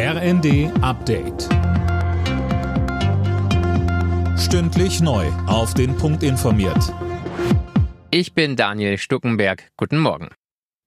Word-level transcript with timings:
RND 0.00 0.70
Update. 0.80 1.48
Stündlich 4.38 5.00
neu. 5.00 5.26
Auf 5.48 5.74
den 5.74 5.96
Punkt 5.96 6.22
informiert. 6.22 6.94
Ich 8.12 8.32
bin 8.32 8.54
Daniel 8.54 8.96
Stuckenberg. 8.96 9.72
Guten 9.76 9.98
Morgen. 9.98 10.28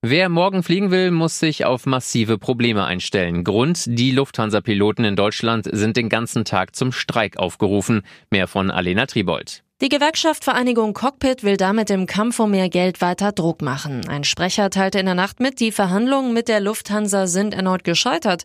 Wer 0.02 0.29
morgen 0.29 0.63
fliegen 0.63 0.92
will, 0.92 1.12
muss 1.12 1.39
sich 1.39 1.66
auf 1.66 1.86
massive 1.86 2.38
Probleme 2.38 2.86
einstellen. 2.86 3.44
Grund, 3.44 3.84
die 3.86 4.12
Lufthansa-Piloten 4.12 5.04
in 5.04 5.18
Deutschland 5.18 5.68
sind 5.70 5.98
den 5.98 6.07
ganzen 6.07 6.46
Tag 6.46 6.73
zum 6.73 6.93
Streik 6.93 7.36
aufgerufen. 7.36 8.04
Mehr 8.30 8.48
von 8.48 8.71
Alena 8.71 9.07
Tribold. 9.07 9.62
Die 9.82 9.89
Gewerkschaft 9.89 10.43
Vereinigung 10.43 10.93
Cockpit 10.93 11.41
will 11.41 11.57
damit 11.57 11.89
im 11.89 12.05
Kampf 12.05 12.39
um 12.39 12.52
mehr 12.52 12.70
Geld 12.70 13.02
weiter 13.02 13.32
Druck 13.32 13.64
machen. 13.64 14.07
Ein 14.07 14.23
Sprecher 14.23 14.70
teilte 14.70 15.00
in 15.00 15.07
der 15.07 15.15
Nacht 15.15 15.39
mit, 15.39 15.59
die 15.59 15.71
Verhandlungen 15.71 16.34
mit 16.34 16.50
der 16.50 16.59
Lufthansa 16.59 17.25
sind 17.25 17.55
erneut 17.55 17.83
gescheitert. 17.83 18.43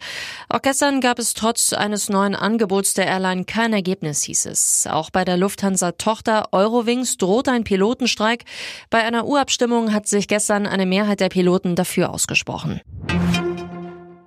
Auch 0.48 0.62
gestern 0.62 1.02
gab 1.02 1.19
es 1.19 1.34
trotz 1.34 1.75
eines 1.75 2.09
neuen 2.09 2.34
Angebots 2.34 2.95
der 2.95 3.06
Airline 3.06 3.45
kein 3.45 3.75
Ergebnis, 3.75 4.23
hieß 4.23 4.47
es. 4.47 4.87
Auch 4.91 5.11
bei 5.11 5.27
der 5.27 5.37
Lufthansa-Tochter 5.37 6.48
Eurowings 6.52 7.19
droht 7.19 7.50
ein 7.50 7.64
Pilotenstreik. 7.64 8.47
Bei 8.89 9.05
einer 9.05 9.27
Urabstimmung 9.27 9.92
hat 9.92 10.09
sich 10.09 10.28
gestern 10.28 10.66
eine 10.66 10.87
Mehrheit 10.87 11.20
der 11.20 11.28
Piloten 11.28 11.77
dafür 11.77 12.14
ausgesprochen. 12.14 12.80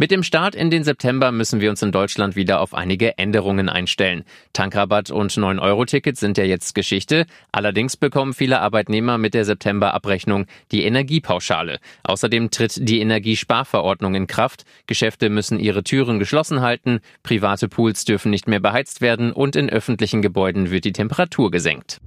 Mit 0.01 0.11
dem 0.11 0.23
Start 0.23 0.55
in 0.55 0.69
den 0.69 0.85
September 0.85 1.33
müssen 1.33 1.59
wir 1.59 1.69
uns 1.69 1.81
in 1.81 1.91
Deutschland 1.91 2.37
wieder 2.37 2.61
auf 2.61 2.73
einige 2.73 3.17
Änderungen 3.17 3.67
einstellen. 3.67 4.23
Tankrabatt 4.53 5.11
und 5.11 5.33
9-Euro-Ticket 5.33 6.15
sind 6.15 6.37
ja 6.37 6.45
jetzt 6.45 6.73
Geschichte. 6.73 7.25
Allerdings 7.51 7.97
bekommen 7.97 8.33
viele 8.33 8.61
Arbeitnehmer 8.61 9.17
mit 9.17 9.33
der 9.33 9.43
September-Abrechnung 9.43 10.45
die 10.71 10.85
Energiepauschale. 10.85 11.79
Außerdem 12.03 12.49
tritt 12.49 12.87
die 12.87 13.01
Energiesparverordnung 13.01 14.15
in 14.15 14.27
Kraft. 14.27 14.63
Geschäfte 14.87 15.29
müssen 15.29 15.59
ihre 15.59 15.83
Türen 15.83 16.17
geschlossen 16.17 16.61
halten, 16.61 17.01
private 17.23 17.67
Pools 17.67 18.05
dürfen 18.05 18.31
nicht 18.31 18.47
mehr 18.47 18.61
beheizt 18.61 19.01
werden 19.01 19.33
und 19.33 19.57
in 19.57 19.69
öffentlichen 19.69 20.21
Gebäuden 20.21 20.71
wird 20.71 20.85
die 20.85 20.93
Temperatur 20.93 21.51
gesenkt. 21.51 21.99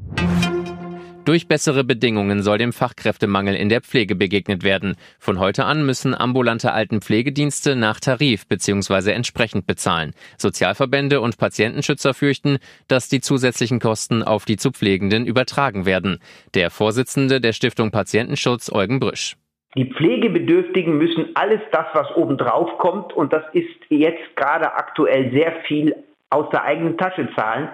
Durch 1.25 1.47
bessere 1.47 1.85
Bedingungen 1.85 2.43
soll 2.43 2.59
dem 2.59 2.73
Fachkräftemangel 2.73 3.55
in 3.55 3.69
der 3.69 3.81
Pflege 3.81 4.17
begegnet 4.17 4.65
werden. 4.65 4.97
Von 5.21 5.39
heute 5.39 5.65
an 5.67 5.87
müssen 5.87 6.17
ambulante 6.17 6.73
Altenpflegedienste 6.73 7.77
nach 7.77 8.01
Tarif 8.01 8.49
bzw. 8.49 9.13
entsprechend 9.13 9.65
bezahlen. 9.65 10.15
Sozialverbände 10.37 11.21
und 11.21 11.39
Patientenschützer 11.39 12.13
fürchten, 12.13 12.59
dass 12.89 13.09
die 13.09 13.21
zusätzlichen 13.21 13.79
Kosten 13.79 14.25
auf 14.25 14.47
die 14.47 14.57
zu 14.57 14.73
Pflegenden 14.73 15.25
übertragen 15.25 15.87
werden. 15.87 16.19
Der 16.55 16.71
Vorsitzende 16.71 17.41
der 17.41 17.53
Stiftung 17.53 17.93
Patientenschutz, 17.93 18.73
Eugen 18.73 18.99
Brüsch. 18.99 19.37
Die 19.77 19.93
Pflegebedürftigen 19.95 20.99
müssen 20.99 21.31
alles 21.35 21.61
das, 21.71 21.87
was 21.95 22.11
obendrauf 22.17 22.79
kommt, 22.79 23.13
und 23.13 23.33
das 23.33 23.45
ist 23.53 23.71
jetzt 23.91 24.35
gerade 24.35 24.75
aktuell 24.75 25.31
sehr 25.31 25.53
viel 25.69 25.95
aus 26.31 26.51
der 26.51 26.65
eigenen 26.65 26.99
Tasche 26.99 27.29
zahlen. 27.37 27.69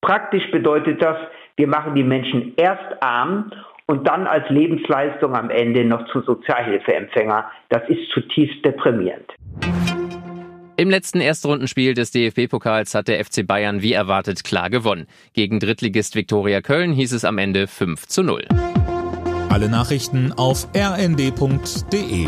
Praktisch 0.00 0.48
bedeutet 0.52 1.02
das, 1.02 1.16
wir 1.56 1.68
machen 1.68 1.94
die 1.94 2.02
Menschen 2.02 2.54
erst 2.56 3.00
arm 3.00 3.52
und 3.86 4.08
dann 4.08 4.26
als 4.26 4.48
Lebensleistung 4.50 5.36
am 5.36 5.50
Ende 5.50 5.84
noch 5.84 6.06
zu 6.10 6.22
Sozialhilfeempfänger. 6.22 7.50
Das 7.68 7.82
ist 7.88 8.10
zutiefst 8.12 8.64
deprimierend. 8.64 9.30
Im 10.76 10.90
letzten 10.90 11.20
Erstrundenspiel 11.20 11.94
des 11.94 12.10
DFB-Pokals 12.10 12.94
hat 12.94 13.06
der 13.06 13.24
FC 13.24 13.46
Bayern 13.46 13.82
wie 13.82 13.92
erwartet 13.92 14.42
klar 14.42 14.70
gewonnen. 14.70 15.06
Gegen 15.32 15.60
Drittligist 15.60 16.16
Viktoria 16.16 16.60
Köln 16.62 16.92
hieß 16.92 17.12
es 17.12 17.24
am 17.24 17.38
Ende 17.38 17.68
5 17.68 18.08
zu 18.08 18.24
0. 18.24 18.44
Alle 19.50 19.68
Nachrichten 19.68 20.32
auf 20.32 20.66
rnd.de 20.74 22.26